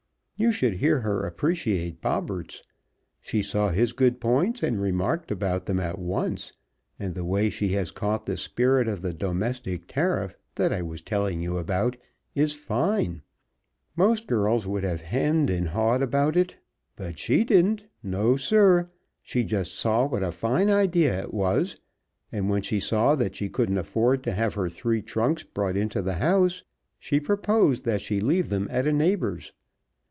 You 0.37 0.51
should 0.51 0.73
hear 0.77 1.01
her 1.01 1.27
appreciate 1.27 2.01
Bobberts. 2.01 2.63
She 3.23 3.43
saw 3.43 3.69
his 3.69 3.93
good 3.93 4.19
points, 4.19 4.63
and 4.63 4.81
remarked 4.81 5.29
about 5.29 5.67
them, 5.67 5.79
at 5.79 5.99
once, 5.99 6.51
and 6.97 7.13
the 7.13 7.23
way 7.23 7.51
she 7.51 7.73
has 7.73 7.91
caught 7.91 8.25
the 8.25 8.35
spirit 8.37 8.87
of 8.87 9.03
the 9.03 9.13
Domestic 9.13 9.85
Tariff 9.87 10.35
that 10.55 10.73
I 10.73 10.81
was 10.81 11.03
telling 11.03 11.41
you 11.41 11.59
about 11.59 11.95
is 12.33 12.53
fine! 12.55 13.21
Most 13.95 14.25
girls 14.25 14.65
would 14.65 14.83
have 14.83 15.01
hemmed 15.01 15.51
and 15.51 15.67
hawed 15.67 16.01
about 16.01 16.35
it, 16.35 16.57
but 16.95 17.19
she 17.19 17.43
didn't! 17.43 17.85
No, 18.01 18.35
sir! 18.35 18.89
She 19.21 19.43
just 19.43 19.75
saw 19.75 20.07
what 20.07 20.23
a 20.23 20.31
fine 20.31 20.71
idea 20.71 21.21
it 21.21 21.35
was, 21.35 21.79
and 22.31 22.49
when 22.49 22.63
she 22.63 22.79
saw 22.79 23.13
that 23.13 23.35
she 23.35 23.47
couldn't 23.47 23.77
afford 23.77 24.23
to 24.23 24.31
have 24.31 24.55
her 24.55 24.69
three 24.69 25.03
trunks 25.03 25.43
brought 25.43 25.77
into 25.77 26.01
the 26.01 26.15
house 26.15 26.63
she 26.97 27.19
proposed 27.19 27.85
that 27.85 28.01
she 28.01 28.19
leave 28.19 28.49
them 28.49 28.67
at 28.71 28.87
a 28.87 28.91
neighbor's. 28.91 29.53